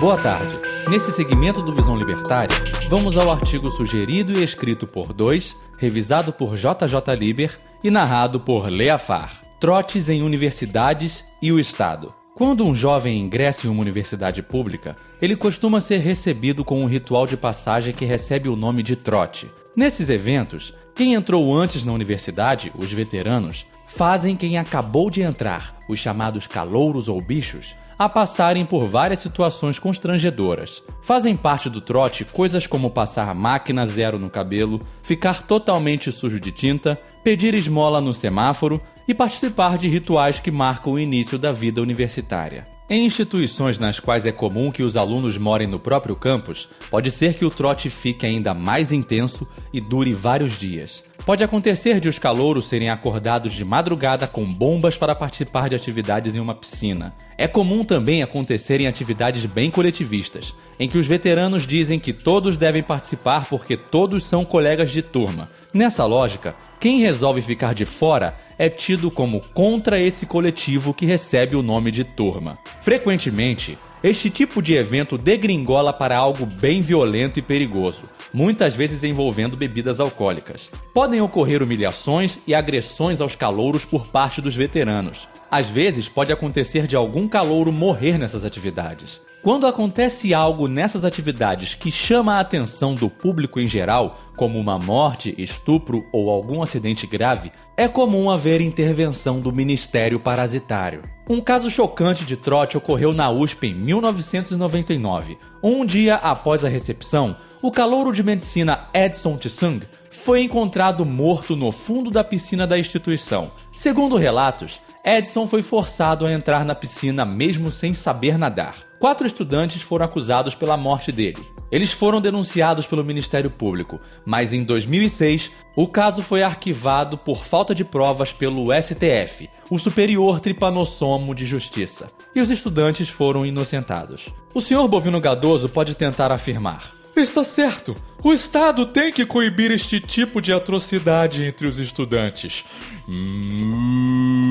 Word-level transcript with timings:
Boa 0.00 0.16
tarde. 0.16 0.56
Nesse 0.88 1.10
segmento 1.10 1.60
do 1.60 1.74
Visão 1.74 1.96
Libertária, 1.96 2.56
vamos 2.88 3.16
ao 3.16 3.32
artigo 3.32 3.68
sugerido 3.72 4.38
e 4.38 4.44
escrito 4.44 4.86
por 4.86 5.12
dois, 5.12 5.56
revisado 5.76 6.32
por 6.32 6.54
JJ 6.54 7.16
Liber 7.18 7.58
e 7.82 7.90
narrado 7.90 8.38
por 8.38 8.68
Leafar. 8.68 9.42
Trotes 9.58 10.08
em 10.08 10.22
universidades 10.22 11.24
e 11.42 11.50
o 11.50 11.58
Estado. 11.58 12.14
Quando 12.36 12.64
um 12.64 12.76
jovem 12.76 13.18
ingressa 13.18 13.66
em 13.66 13.70
uma 13.70 13.80
universidade 13.80 14.40
pública, 14.40 14.96
ele 15.20 15.34
costuma 15.34 15.80
ser 15.80 15.98
recebido 15.98 16.64
com 16.64 16.80
um 16.80 16.86
ritual 16.86 17.26
de 17.26 17.36
passagem 17.36 17.92
que 17.92 18.04
recebe 18.04 18.48
o 18.48 18.54
nome 18.54 18.84
de 18.84 18.94
trote. 18.94 19.50
Nesses 19.74 20.08
eventos, 20.08 20.74
quem 20.94 21.14
entrou 21.14 21.52
antes 21.52 21.84
na 21.84 21.92
universidade, 21.92 22.72
os 22.78 22.92
veteranos, 22.92 23.66
fazem 23.88 24.36
quem 24.36 24.58
acabou 24.58 25.10
de 25.10 25.22
entrar, 25.22 25.76
os 25.88 25.98
chamados 25.98 26.46
calouros 26.46 27.08
ou 27.08 27.20
bichos, 27.20 27.74
a 27.98 28.08
passarem 28.08 28.64
por 28.64 28.86
várias 28.86 29.18
situações 29.18 29.78
constrangedoras. 29.78 30.82
Fazem 31.02 31.36
parte 31.36 31.68
do 31.68 31.80
trote 31.80 32.24
coisas 32.24 32.66
como 32.66 32.90
passar 32.90 33.34
máquina 33.34 33.86
zero 33.86 34.18
no 34.18 34.30
cabelo, 34.30 34.78
ficar 35.02 35.42
totalmente 35.42 36.12
sujo 36.12 36.38
de 36.38 36.52
tinta, 36.52 37.00
pedir 37.24 37.54
esmola 37.54 38.00
no 38.00 38.14
semáforo 38.14 38.80
e 39.08 39.14
participar 39.14 39.76
de 39.76 39.88
rituais 39.88 40.38
que 40.38 40.50
marcam 40.50 40.92
o 40.92 40.98
início 40.98 41.38
da 41.38 41.50
vida 41.50 41.82
universitária. 41.82 42.77
Em 42.90 43.04
instituições 43.04 43.78
nas 43.78 44.00
quais 44.00 44.24
é 44.24 44.32
comum 44.32 44.70
que 44.70 44.82
os 44.82 44.96
alunos 44.96 45.36
morem 45.36 45.68
no 45.68 45.78
próprio 45.78 46.16
campus, 46.16 46.70
pode 46.90 47.10
ser 47.10 47.34
que 47.34 47.44
o 47.44 47.50
trote 47.50 47.90
fique 47.90 48.24
ainda 48.24 48.54
mais 48.54 48.90
intenso 48.92 49.46
e 49.70 49.78
dure 49.78 50.14
vários 50.14 50.58
dias. 50.58 51.04
Pode 51.26 51.44
acontecer 51.44 52.00
de 52.00 52.08
os 52.08 52.18
calouros 52.18 52.66
serem 52.66 52.88
acordados 52.88 53.52
de 53.52 53.62
madrugada 53.62 54.26
com 54.26 54.50
bombas 54.50 54.96
para 54.96 55.14
participar 55.14 55.68
de 55.68 55.76
atividades 55.76 56.34
em 56.34 56.40
uma 56.40 56.54
piscina. 56.54 57.14
É 57.36 57.46
comum 57.46 57.84
também 57.84 58.22
acontecer 58.22 58.80
em 58.80 58.86
atividades 58.86 59.44
bem 59.44 59.70
coletivistas, 59.70 60.54
em 60.80 60.88
que 60.88 60.96
os 60.96 61.06
veteranos 61.06 61.66
dizem 61.66 61.98
que 61.98 62.14
todos 62.14 62.56
devem 62.56 62.82
participar 62.82 63.44
porque 63.50 63.76
todos 63.76 64.24
são 64.24 64.46
colegas 64.46 64.90
de 64.90 65.02
turma. 65.02 65.50
Nessa 65.74 66.06
lógica, 66.06 66.56
quem 66.80 67.00
resolve 67.00 67.42
ficar 67.42 67.74
de 67.74 67.84
fora 67.84 68.34
é 68.58 68.68
tido 68.68 69.10
como 69.10 69.40
contra 69.54 70.00
esse 70.00 70.26
coletivo 70.26 70.92
que 70.92 71.06
recebe 71.06 71.54
o 71.54 71.62
nome 71.62 71.90
de 71.90 72.02
turma. 72.02 72.58
Frequentemente, 72.82 73.78
este 74.02 74.30
tipo 74.30 74.60
de 74.60 74.74
evento 74.74 75.16
degringola 75.16 75.92
para 75.92 76.16
algo 76.16 76.44
bem 76.44 76.82
violento 76.82 77.38
e 77.38 77.42
perigoso, 77.42 78.02
muitas 78.32 78.74
vezes 78.74 79.02
envolvendo 79.02 79.56
bebidas 79.56 80.00
alcoólicas. 80.00 80.70
Podem 80.92 81.20
ocorrer 81.20 81.62
humilhações 81.62 82.38
e 82.46 82.54
agressões 82.54 83.20
aos 83.20 83.34
calouros 83.34 83.84
por 83.84 84.06
parte 84.08 84.40
dos 84.40 84.54
veteranos. 84.54 85.28
Às 85.50 85.68
vezes, 85.68 86.08
pode 86.08 86.32
acontecer 86.32 86.86
de 86.86 86.96
algum 86.96 87.26
calouro 87.26 87.72
morrer 87.72 88.18
nessas 88.18 88.44
atividades. 88.44 89.20
Quando 89.40 89.68
acontece 89.68 90.34
algo 90.34 90.66
nessas 90.66 91.04
atividades 91.04 91.74
que 91.74 91.92
chama 91.92 92.34
a 92.34 92.40
atenção 92.40 92.94
do 92.94 93.08
público 93.08 93.60
em 93.60 93.68
geral, 93.68 94.18
como 94.36 94.58
uma 94.58 94.78
morte, 94.78 95.34
estupro 95.38 96.04
ou 96.12 96.28
algum 96.28 96.60
acidente 96.60 97.06
grave, 97.06 97.52
é 97.76 97.86
comum 97.86 98.30
haver 98.30 98.60
intervenção 98.60 99.40
do 99.40 99.52
Ministério 99.52 100.18
Parasitário. 100.18 101.02
Um 101.30 101.40
caso 101.40 101.70
chocante 101.70 102.24
de 102.24 102.36
trote 102.36 102.76
ocorreu 102.76 103.12
na 103.12 103.30
USP 103.30 103.68
em 103.68 103.74
1999. 103.74 105.38
Um 105.62 105.86
dia 105.86 106.16
após 106.16 106.64
a 106.64 106.68
recepção, 106.68 107.36
o 107.62 107.72
calouro 107.72 108.12
de 108.12 108.22
medicina 108.22 108.86
Edson 108.94 109.36
Tsung 109.36 109.80
foi 110.10 110.42
encontrado 110.42 111.04
morto 111.04 111.56
no 111.56 111.72
fundo 111.72 112.10
da 112.10 112.22
piscina 112.22 112.66
da 112.66 112.78
instituição. 112.78 113.50
Segundo 113.72 114.16
relatos, 114.16 114.80
Edson 115.04 115.46
foi 115.46 115.62
forçado 115.62 116.26
a 116.26 116.32
entrar 116.32 116.64
na 116.64 116.74
piscina 116.74 117.24
mesmo 117.24 117.72
sem 117.72 117.94
saber 117.94 118.38
nadar. 118.38 118.76
Quatro 118.98 119.26
estudantes 119.26 119.80
foram 119.80 120.04
acusados 120.04 120.54
pela 120.54 120.76
morte 120.76 121.10
dele. 121.10 121.44
Eles 121.70 121.92
foram 121.92 122.20
denunciados 122.20 122.86
pelo 122.86 123.04
Ministério 123.04 123.50
Público, 123.50 124.00
mas 124.24 124.52
em 124.52 124.64
2006 124.64 125.50
o 125.76 125.86
caso 125.86 126.22
foi 126.22 126.42
arquivado 126.42 127.18
por 127.18 127.44
falta 127.44 127.74
de 127.74 127.84
provas 127.84 128.32
pelo 128.32 128.68
STF, 128.72 129.48
o 129.70 129.78
Superior 129.78 130.40
Tripanossomo 130.40 131.34
de 131.34 131.44
Justiça, 131.44 132.10
e 132.34 132.40
os 132.40 132.50
estudantes 132.50 133.08
foram 133.08 133.44
inocentados. 133.44 134.28
O 134.54 134.60
senhor 134.60 134.88
Bovino 134.88 135.20
Gadoso 135.20 135.68
pode 135.68 135.94
tentar 135.94 136.32
afirmar: 136.32 136.97
Está 137.20 137.42
certo. 137.42 137.96
O 138.22 138.32
Estado 138.32 138.86
tem 138.86 139.12
que 139.12 139.26
coibir 139.26 139.72
este 139.72 140.00
tipo 140.00 140.40
de 140.40 140.52
atrocidade 140.52 141.42
entre 141.42 141.66
os 141.66 141.78
estudantes. 141.78 142.64
Hum... 143.08 144.48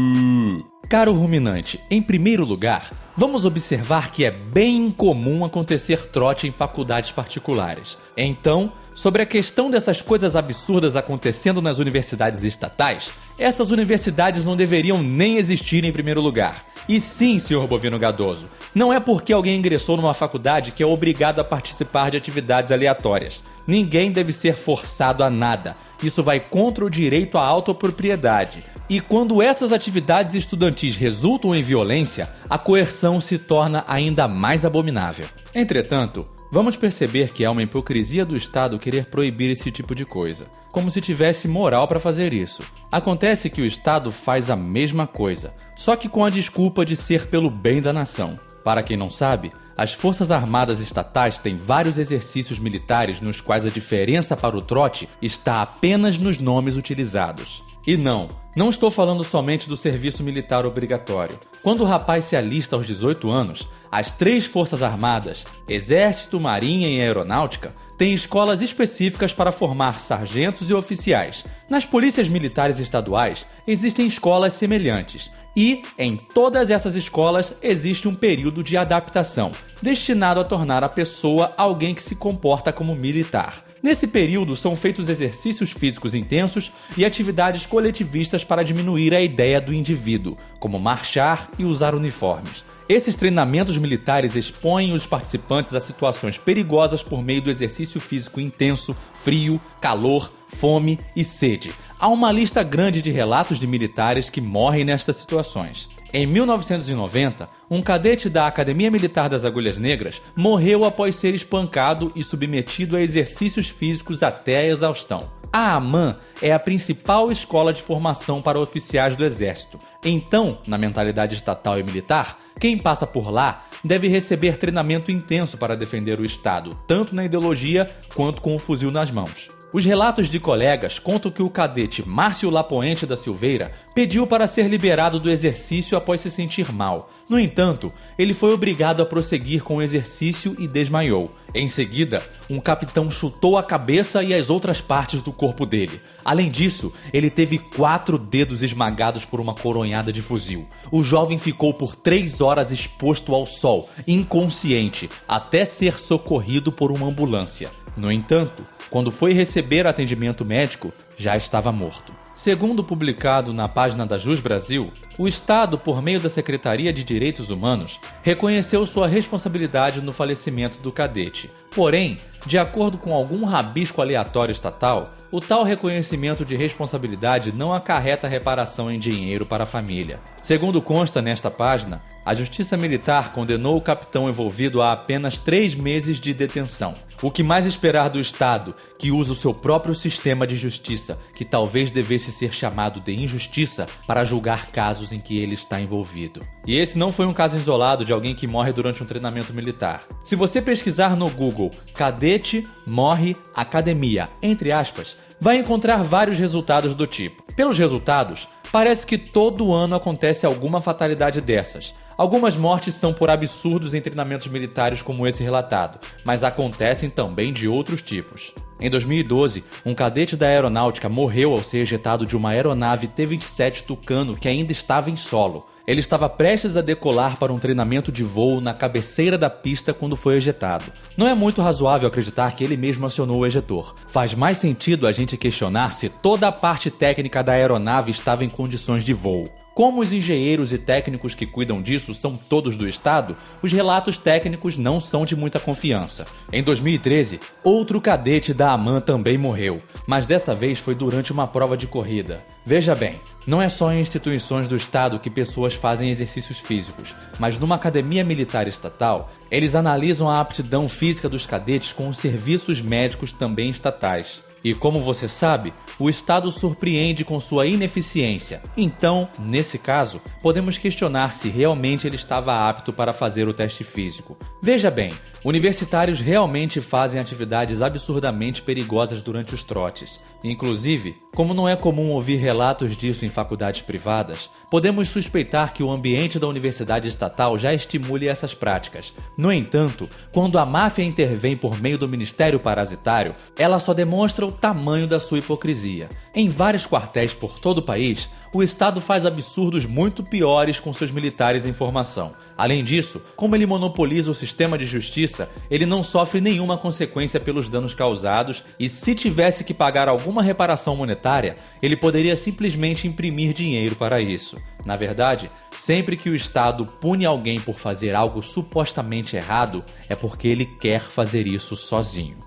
Caro 0.90 1.12
ruminante, 1.12 1.84
em 1.92 2.02
primeiro 2.02 2.46
lugar, 2.46 2.92
vamos 3.14 3.44
observar 3.44 4.10
que 4.10 4.24
é 4.24 4.32
bem 4.32 4.86
incomum 4.86 5.44
acontecer 5.44 6.08
trote 6.08 6.48
em 6.48 6.52
faculdades 6.52 7.12
particulares. 7.12 7.98
Então, 8.16 8.72
sobre 8.96 9.22
a 9.22 9.26
questão 9.26 9.70
dessas 9.70 10.02
coisas 10.02 10.34
absurdas 10.34 10.96
acontecendo 10.96 11.62
nas 11.62 11.80
universidades 11.80 12.42
estatais, 12.46 13.12
essas 13.38 13.70
universidades 13.70 14.46
não 14.46 14.56
deveriam 14.56 15.04
nem 15.04 15.36
existir 15.36 15.84
em 15.84 15.92
primeiro 15.92 16.22
lugar. 16.22 16.66
E 16.88 17.02
sim, 17.02 17.38
senhor 17.38 17.68
Bovino 17.68 18.00
Gadoso, 18.00 18.46
não 18.74 18.94
é 18.94 19.00
porque 19.02 19.34
alguém 19.34 19.60
ingressou 19.60 19.98
numa 19.98 20.14
faculdade 20.14 20.72
que 20.72 20.82
é 20.82 20.86
obrigado 20.86 21.42
a 21.42 21.44
participar 21.44 22.12
de 22.12 22.16
atividades 22.16 22.72
aleatórias. 22.72 23.44
Ninguém 23.68 24.10
deve 24.10 24.32
ser 24.32 24.56
forçado 24.56 25.22
a 25.22 25.30
nada. 25.30 25.76
Isso 26.02 26.24
vai 26.24 26.40
contra 26.40 26.86
o 26.86 26.90
direito 26.90 27.38
à 27.38 27.46
autopropriedade. 27.46 28.64
E 28.90 29.02
quando 29.02 29.42
essas 29.42 29.74
atividades 29.74 30.34
estudantis 30.34 30.96
resultam 30.96 31.54
em 31.54 31.62
violência, 31.62 32.30
a 32.50 32.58
coerção 32.58 33.20
se 33.20 33.38
torna 33.38 33.84
ainda 33.88 34.28
mais 34.28 34.64
abominável. 34.64 35.26
Entretanto, 35.54 36.26
Vamos 36.50 36.78
perceber 36.78 37.34
que 37.34 37.44
há 37.44 37.52
uma 37.52 37.62
hipocrisia 37.62 38.26
do 38.26 38.36
Estado 38.36 38.80
querer 38.80 39.08
proibir 39.08 39.52
esse 39.52 39.70
tipo 39.70 39.94
de 39.94 40.06
coisa, 40.06 40.48
como 40.72 40.90
se 40.90 41.02
tivesse 41.02 41.46
moral 41.46 41.90
para 41.90 42.00
fazer 42.00 42.34
isso. 42.34 42.64
Acontece 42.90 43.50
que 43.50 43.62
o 43.62 43.66
Estado 43.66 44.14
faz 44.14 44.50
a 44.50 44.56
mesma 44.56 45.06
coisa, 45.06 45.54
só 45.76 45.98
que 45.98 46.08
com 46.08 46.24
a 46.24 46.30
desculpa 46.30 46.86
de 46.86 46.96
ser 46.96 47.28
pelo 47.28 47.50
bem 47.50 47.82
da 47.82 47.92
nação. 47.92 48.40
Para 48.64 48.82
quem 48.82 48.96
não 48.96 49.12
sabe, 49.12 49.52
as 49.78 49.94
Forças 49.94 50.32
Armadas 50.32 50.80
Estatais 50.80 51.38
têm 51.38 51.58
vários 51.58 51.98
exercícios 51.98 52.60
militares 52.60 53.20
nos 53.20 53.42
quais 53.42 53.66
a 53.66 53.70
diferença 53.70 54.36
para 54.38 54.58
o 54.58 54.62
trote 54.62 55.10
está 55.22 55.62
apenas 55.62 56.18
nos 56.18 56.40
nomes 56.40 56.78
utilizados. 56.78 57.62
E 57.88 57.96
não, 57.96 58.28
não 58.54 58.70
estou 58.70 58.92
falando 58.92 59.24
somente 59.24 59.70
do 59.70 59.78
serviço 59.78 60.22
militar 60.22 60.66
obrigatório. 60.66 61.40
Quando 61.64 61.84
o 61.84 61.86
rapaz 61.86 62.26
se 62.26 62.36
alista 62.36 62.76
aos 62.76 62.86
18 62.86 63.32
anos, 63.32 63.66
as 63.90 64.12
três 64.12 64.46
Forças 64.46 64.84
Armadas, 64.84 65.46
Exército, 65.70 66.38
Marinha 66.38 66.90
e 66.90 67.00
Aeronáutica, 67.00 67.74
têm 67.98 68.14
escolas 68.14 68.62
específicas 68.62 69.34
para 69.34 69.52
formar 69.52 70.00
sargentos 70.00 70.70
e 70.70 70.74
oficiais. 70.74 71.44
Nas 71.70 71.86
polícias 71.86 72.28
militares 72.28 72.80
estaduais 72.80 73.46
existem 73.66 74.06
escolas 74.06 74.54
semelhantes, 74.54 75.32
e 75.56 75.82
em 75.98 76.16
todas 76.16 76.70
essas 76.70 76.96
escolas 76.96 77.56
existe 77.64 78.08
um 78.08 78.14
período 78.14 78.64
de 78.64 78.78
adaptação, 78.78 79.52
destinado 79.82 80.40
a 80.40 80.44
tornar 80.44 80.84
a 80.84 80.90
pessoa 80.90 81.54
alguém 81.58 81.96
que 81.96 82.04
se 82.04 82.16
comporta 82.16 82.72
como 82.72 82.96
militar. 82.96 83.66
Nesse 83.82 84.08
período 84.08 84.56
são 84.56 84.76
feitos 84.76 85.10
exercícios 85.10 85.72
físicos 85.72 86.14
intensos 86.14 86.72
e 86.96 87.06
atividades 87.06 87.66
coletivistas 87.66 88.44
para 88.44 88.64
diminuir 88.64 89.16
a 89.16 89.22
ideia 89.22 89.60
do 89.60 89.74
indivíduo, 89.74 90.36
como 90.60 90.80
marchar 90.80 91.50
e 91.58 91.66
usar 91.66 91.96
uniformes. 91.96 92.64
Esses 92.90 93.18
treinamentos 93.18 93.78
militares 93.78 94.34
expõem 94.38 94.94
os 94.94 95.06
participantes 95.06 95.74
a 95.74 95.80
situações 95.82 96.38
perigosas 96.38 97.04
por 97.04 97.22
meio 97.22 97.42
do 97.42 97.50
exercício 97.50 98.00
físico 98.00 98.40
intenso, 98.40 98.96
frio, 99.14 99.60
calor, 99.82 100.32
fome 100.48 100.98
e 101.14 101.22
sede. 101.22 101.74
Há 102.00 102.08
uma 102.08 102.32
lista 102.32 102.64
grande 102.64 103.02
de 103.02 103.12
relatos 103.12 103.60
de 103.60 103.68
militares 103.68 104.30
que 104.30 104.40
morrem 104.40 104.86
nestas 104.86 105.18
situações. 105.18 105.90
Em 106.14 106.26
1990, 106.26 107.48
um 107.70 107.82
cadete 107.82 108.30
da 108.30 108.48
Academia 108.48 108.90
Militar 108.90 109.28
das 109.28 109.44
Agulhas 109.44 109.78
Negras 109.78 110.22
morreu 110.34 110.86
após 110.86 111.18
ser 111.18 111.36
espancado 111.36 112.14
e 112.16 112.24
submetido 112.24 112.96
a 112.96 113.02
exercícios 113.02 113.68
físicos 113.68 114.24
até 114.24 114.60
a 114.60 114.68
exaustão. 114.68 115.30
A 115.60 115.74
AMAN 115.74 116.16
é 116.40 116.54
a 116.54 116.60
principal 116.60 117.32
escola 117.32 117.74
de 117.74 117.82
formação 117.82 118.44
para 118.44 118.60
oficiais 118.60 119.16
do 119.16 119.26
Exército. 119.26 119.80
Então, 120.06 120.60
na 120.68 120.78
mentalidade 120.78 121.34
estatal 121.34 121.80
e 121.80 121.84
militar, 121.84 122.38
quem 122.60 122.78
passa 122.78 123.08
por 123.08 123.32
lá 123.32 123.66
deve 123.84 124.08
receber 124.08 124.58
treinamento 124.58 125.10
intenso 125.10 125.58
para 125.58 125.76
defender 125.76 126.20
o 126.20 126.26
Estado, 126.26 126.78
tanto 126.86 127.16
na 127.16 127.26
ideologia 127.26 127.90
quanto 128.14 128.40
com 128.40 128.54
o 128.54 128.60
fuzil 128.60 128.92
nas 128.92 129.10
mãos. 129.10 129.57
Os 129.74 129.84
relatos 129.84 130.30
de 130.30 130.40
colegas 130.40 130.98
contam 130.98 131.30
que 131.30 131.44
o 131.44 131.50
cadete 131.50 132.08
Márcio 132.08 132.50
Lapoente 132.50 133.06
da 133.06 133.18
Silveira 133.18 133.72
pediu 133.94 134.26
para 134.26 134.48
ser 134.48 134.68
liberado 134.68 135.20
do 135.20 135.30
exercício 135.30 135.98
após 135.98 136.22
se 136.22 136.32
sentir 136.32 136.72
mal. 136.72 137.10
No 137.30 137.38
entanto, 137.38 137.92
ele 138.18 138.34
foi 138.34 138.54
obrigado 138.54 139.02
a 139.02 139.06
prosseguir 139.06 139.62
com 139.62 139.78
o 139.78 139.82
exercício 139.82 140.56
e 140.58 140.68
desmaiou. 140.68 141.30
Em 141.54 141.68
seguida, 141.68 142.26
um 142.50 142.60
capitão 142.60 143.12
chutou 143.12 143.58
a 143.58 143.64
cabeça 143.64 144.24
e 144.24 144.34
as 144.34 144.50
outras 144.50 144.80
partes 144.80 145.22
do 145.22 145.34
corpo 145.34 145.66
dele. 145.66 146.00
Além 146.24 146.50
disso, 146.50 146.94
ele 147.12 147.30
teve 147.30 147.58
quatro 147.58 148.18
dedos 148.18 148.64
esmagados 148.64 149.26
por 149.26 149.42
uma 149.42 149.54
coronha 149.54 149.88
envergonhada 149.88 150.12
de 150.12 150.22
fuzil. 150.22 150.68
O 150.92 151.04
jovem 151.04 151.38
ficou 151.38 151.74
por 151.74 151.96
três 151.96 152.42
horas 152.42 152.72
exposto 152.72 153.34
ao 153.34 153.46
sol, 153.46 153.90
inconsciente, 154.06 155.10
até 155.28 155.66
ser 155.66 155.98
socorrido 155.98 156.72
por 156.72 156.92
uma 156.92 157.08
ambulância. 157.08 157.72
No 157.98 158.12
entanto, 158.12 158.64
quando 158.92 159.12
foi 159.12 159.34
receber 159.34 159.88
atendimento 159.88 160.46
médico, 160.46 160.94
já 161.18 161.36
estava 161.36 161.72
morto. 161.72 162.14
Segundo 162.38 162.84
publicado 162.84 163.52
na 163.52 163.68
página 163.68 164.06
da 164.06 164.16
Jus 164.16 164.40
Brasil, 164.40 164.94
o 165.18 165.28
Estado, 165.28 165.76
por 165.76 166.04
meio 166.04 166.20
da 166.20 166.30
Secretaria 166.30 166.94
de 166.94 167.04
Direitos 167.04 167.50
Humanos, 167.50 168.00
reconheceu 168.22 168.86
sua 168.86 169.08
responsabilidade 169.08 170.02
no 170.02 170.14
falecimento 170.14 170.80
do 170.80 170.92
cadete. 170.92 171.50
Porém, 171.74 172.20
de 172.46 172.60
acordo 172.60 173.00
com 173.00 173.12
algum 173.12 173.44
rabisco 173.44 174.04
aleatório 174.04 174.52
estatal, 174.52 175.16
o 175.32 175.42
tal 175.42 175.64
reconhecimento 175.64 176.46
de 176.46 176.56
responsabilidade 176.56 177.52
não 177.52 177.74
acarreta 177.74 178.28
reparação 178.28 178.92
em 178.92 179.00
dinheiro 179.00 179.44
para 179.44 179.64
a 179.64 179.68
família. 179.68 180.20
Segundo 180.40 180.80
consta 180.80 181.24
nesta 181.24 181.50
página, 181.50 182.04
a 182.24 182.36
Justiça 182.36 182.78
Militar 182.78 183.34
condenou 183.34 183.76
o 183.76 183.82
capitão 183.82 184.30
envolvido 184.30 184.82
a 184.84 184.92
apenas 184.92 185.40
três 185.40 185.74
meses 185.74 186.20
de 186.20 186.36
detenção. 186.36 186.94
O 187.22 187.32
que 187.32 187.42
mais 187.42 187.66
esperar 187.66 188.10
do 188.10 188.20
Estado, 188.20 188.76
que 189.00 189.12
usa 189.12 189.32
o 189.32 189.36
seu 189.36 189.52
próprio 189.52 189.96
sistema 189.96 190.46
de 190.46 190.56
justiça, 190.56 191.18
que 191.36 191.44
talvez 191.44 191.92
devesse 191.92 192.32
ser 192.32 192.54
chamado 192.54 193.00
de 193.00 193.12
injustiça, 193.12 193.88
para 194.06 194.24
julgar 194.24 194.68
casos 194.68 195.12
em 195.12 195.20
que 195.20 195.40
ele 195.40 195.56
está 195.56 195.82
envolvido? 195.82 196.42
E 196.68 196.78
esse 196.78 196.96
não 196.96 197.12
foi 197.12 197.26
um 197.26 197.34
caso 197.34 197.58
isolado 197.58 198.06
de 198.06 198.14
alguém 198.14 198.36
que 198.36 198.46
morre 198.46 198.72
durante 198.72 199.02
um 199.02 199.06
treinamento 199.06 199.52
militar. 199.52 200.04
Se 200.24 200.36
você 200.36 200.62
pesquisar 200.62 201.16
no 201.16 201.28
Google 201.30 201.72
cadete 201.96 202.68
morre 202.88 203.36
academia, 203.56 204.30
entre 204.40 204.72
aspas, 204.72 205.18
vai 205.40 205.58
encontrar 205.58 206.04
vários 206.04 206.38
resultados 206.38 206.94
do 206.94 207.08
tipo. 207.08 207.42
Pelos 207.56 207.80
resultados, 207.80 208.48
parece 208.72 209.08
que 209.08 209.18
todo 209.18 209.74
ano 209.74 209.96
acontece 209.96 210.46
alguma 210.46 210.82
fatalidade 210.82 211.42
dessas. 211.42 211.96
Algumas 212.18 212.56
mortes 212.56 212.96
são 212.96 213.14
por 213.14 213.30
absurdos 213.30 213.94
em 213.94 214.02
treinamentos 214.02 214.48
militares 214.48 215.04
como 215.04 215.28
esse 215.28 215.44
relatado, 215.44 216.00
mas 216.26 216.44
acontecem 216.44 217.12
também 217.12 217.54
de 217.54 217.68
outros 217.68 218.02
tipos. 218.02 218.56
Em 218.82 218.90
2012, 218.90 219.64
um 219.86 219.94
cadete 219.94 220.36
da 220.36 220.48
aeronáutica 220.48 221.08
morreu 221.08 221.52
ao 221.52 221.64
ser 221.64 221.78
ejetado 221.78 222.26
de 222.26 222.36
uma 222.36 222.50
aeronave 222.50 223.08
T-27 223.08 223.84
Tucano 223.84 224.36
que 224.36 224.48
ainda 224.48 224.72
estava 224.72 225.12
em 225.12 225.16
solo. 225.16 225.68
Ele 225.86 226.00
estava 226.00 226.28
prestes 226.28 226.76
a 226.76 226.82
decolar 226.82 227.38
para 227.38 227.54
um 227.54 227.60
treinamento 227.60 228.12
de 228.12 228.24
voo 228.24 228.60
na 228.60 228.74
cabeceira 228.74 229.38
da 229.38 229.50
pista 229.50 229.94
quando 229.94 230.18
foi 230.18 230.38
ejetado. 230.38 230.92
Não 231.16 231.28
é 231.28 231.36
muito 231.36 231.62
razoável 231.62 232.08
acreditar 232.08 232.54
que 232.56 232.64
ele 232.64 232.76
mesmo 232.76 233.06
acionou 233.06 233.38
o 233.38 233.46
ejetor. 233.46 233.96
Faz 234.08 234.34
mais 234.34 234.58
sentido 234.58 235.06
a 235.06 235.12
gente 235.12 235.38
questionar 235.38 235.94
se 235.94 236.10
toda 236.10 236.48
a 236.48 236.52
parte 236.52 236.90
técnica 236.90 237.44
da 237.44 237.54
aeronave 237.54 238.10
estava 238.10 238.44
em 238.44 238.50
condições 238.50 239.04
de 239.04 239.14
voo. 239.14 239.46
Como 239.78 240.02
os 240.02 240.12
engenheiros 240.12 240.74
e 240.74 240.78
técnicos 240.80 241.36
que 241.36 241.46
cuidam 241.46 241.84
disso 241.84 242.12
são 242.12 242.36
todos 242.36 242.76
do 242.76 242.88
Estado, 242.88 243.38
os 243.62 243.72
relatos 243.72 244.18
técnicos 244.18 244.76
não 244.76 245.00
são 245.00 245.24
de 245.24 245.36
muita 245.36 245.60
confiança. 245.60 246.26
Em 246.52 246.64
2013, 246.64 247.40
outro 247.64 248.02
cadete 248.02 248.56
da 248.56 248.72
AMAN 248.72 249.00
também 249.02 249.38
morreu, 249.38 249.80
mas 250.08 250.26
dessa 250.26 250.56
vez 250.56 250.80
foi 250.80 250.96
durante 250.96 251.32
uma 251.32 251.46
prova 251.46 251.78
de 251.78 251.86
corrida. 251.86 252.44
Veja 252.66 252.96
bem, 252.96 253.22
não 253.46 253.62
é 253.62 253.70
só 253.70 253.94
em 253.94 254.00
instituições 254.00 254.68
do 254.68 254.76
Estado 254.76 255.20
que 255.20 255.30
pessoas 255.30 255.76
fazem 255.76 256.10
exercícios 256.10 256.58
físicos, 256.58 257.14
mas 257.38 257.60
numa 257.60 257.76
academia 257.76 258.24
militar 258.24 258.68
estatal, 258.68 259.30
eles 259.52 259.76
analisam 259.76 260.28
a 260.28 260.40
aptidão 260.40 260.90
física 260.90 261.30
dos 261.30 261.46
cadetes 261.46 261.94
com 261.94 262.08
os 262.08 262.18
serviços 262.18 262.82
médicos 262.82 263.32
também 263.32 263.70
estatais. 263.70 264.47
E 264.64 264.74
como 264.74 265.02
você 265.02 265.28
sabe, 265.28 265.72
o 266.00 266.10
Estado 266.10 266.52
surpreende 266.52 267.24
com 267.24 267.40
sua 267.40 267.68
ineficiência. 267.68 268.62
Então, 268.76 269.30
nesse 269.40 269.78
caso, 269.78 270.22
podemos 270.42 270.78
questionar 270.78 271.32
se 271.32 271.50
realmente 271.50 272.08
ele 272.08 272.16
estava 272.16 272.68
apto 272.68 272.92
para 272.92 273.14
fazer 273.14 273.48
o 273.48 273.54
teste 273.54 273.84
físico. 273.84 274.38
Veja 274.62 274.90
bem, 274.90 275.14
universitários 275.46 276.20
realmente 276.20 276.82
fazem 276.82 277.20
atividades 277.20 277.82
absurdamente 277.82 278.62
perigosas 278.62 279.22
durante 279.22 279.54
os 279.54 279.64
trotes. 279.64 280.20
Inclusive, 280.44 281.18
como 281.34 281.54
não 281.54 281.70
é 281.70 281.76
comum 281.76 282.12
ouvir 282.12 282.38
relatos 282.38 282.98
disso 282.98 283.26
em 283.26 283.30
faculdades 283.30 283.82
privadas, 283.82 284.50
podemos 284.72 285.08
suspeitar 285.08 285.74
que 285.74 285.84
o 285.84 285.92
ambiente 285.92 286.40
da 286.40 286.48
universidade 286.48 287.08
estatal 287.08 287.58
já 287.58 287.74
estimule 287.74 288.28
essas 288.28 288.54
práticas. 288.54 289.14
No 289.38 289.52
entanto, 289.52 290.10
quando 290.32 290.58
a 290.58 290.66
máfia 290.66 291.04
intervém 291.04 291.56
por 291.56 291.80
meio 291.80 291.98
do 291.98 292.08
Ministério 292.08 292.60
Parasitário, 292.60 293.34
ela 293.58 293.80
só 293.80 293.94
demonstra 293.94 294.47
o 294.48 294.52
tamanho 294.52 295.08
da 295.08 295.20
sua 295.20 295.40
hipocrisia. 295.40 296.10
Em 296.34 296.50
vários 296.50 296.88
quartéis 296.88 297.34
por 297.34 297.60
todo 297.60 297.80
o 297.80 297.82
país, 297.84 298.30
o 298.54 298.64
Estado 298.64 299.02
faz 299.02 299.26
absurdos 299.26 299.86
muito 299.86 300.24
piores 300.24 300.80
com 300.80 300.94
seus 300.94 301.12
militares 301.12 301.66
em 301.66 301.74
formação. 301.74 302.34
Além 302.58 302.84
disso, 302.84 303.22
como 303.36 303.56
ele 303.56 303.66
monopoliza 303.66 304.32
o 304.32 304.36
sistema 304.36 304.78
de 304.78 304.86
justiça, 304.86 305.50
ele 305.70 305.86
não 305.86 306.02
sofre 306.02 306.42
nenhuma 306.42 306.78
consequência 306.78 307.40
pelos 307.40 307.70
danos 307.70 307.94
causados 307.94 308.64
e, 308.80 308.90
se 308.90 309.14
tivesse 309.14 309.64
que 309.64 309.74
pagar 309.74 310.08
alguma 310.10 310.42
reparação 310.42 310.96
monetária, 310.96 311.58
ele 311.82 311.96
poderia 311.96 312.36
simplesmente 312.36 313.08
imprimir 313.08 313.54
dinheiro 313.54 313.96
para 313.96 314.22
isso. 314.22 314.58
Na 314.86 314.96
verdade, 314.96 315.50
sempre 315.76 316.16
que 316.16 316.30
o 316.30 316.36
Estado 316.36 316.86
pune 316.86 317.26
alguém 317.26 317.60
por 317.60 317.78
fazer 317.78 318.16
algo 318.16 318.42
supostamente 318.42 319.36
errado, 319.36 319.84
é 320.08 320.16
porque 320.16 320.48
ele 320.48 320.66
quer 320.66 321.02
fazer 321.02 321.46
isso 321.46 321.76
sozinho. 321.76 322.38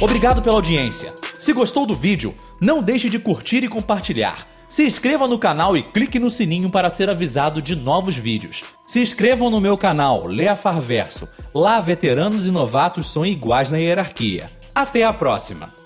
Obrigado 0.00 0.42
pela 0.42 0.56
audiência. 0.56 1.14
Se 1.38 1.52
gostou 1.54 1.86
do 1.86 1.94
vídeo, 1.94 2.34
não 2.60 2.82
deixe 2.82 3.08
de 3.08 3.18
curtir 3.18 3.64
e 3.64 3.68
compartilhar. 3.68 4.46
Se 4.68 4.84
inscreva 4.84 5.26
no 5.26 5.38
canal 5.38 5.76
e 5.76 5.82
clique 5.82 6.18
no 6.18 6.28
sininho 6.28 6.68
para 6.68 6.90
ser 6.90 7.08
avisado 7.08 7.62
de 7.62 7.74
novos 7.74 8.16
vídeos. 8.16 8.64
Se 8.84 9.00
inscrevam 9.00 9.48
no 9.48 9.60
meu 9.60 9.78
canal, 9.78 10.26
Lea 10.26 10.54
Farverso. 10.54 11.28
Lá, 11.54 11.80
veteranos 11.80 12.46
e 12.46 12.50
novatos 12.50 13.10
são 13.10 13.24
iguais 13.24 13.70
na 13.70 13.78
hierarquia. 13.78 14.50
Até 14.74 15.02
a 15.02 15.12
próxima! 15.12 15.76